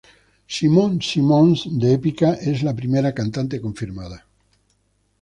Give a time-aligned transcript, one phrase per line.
[0.55, 4.23] Simone Simons de Epica es la primera cantante confirmada.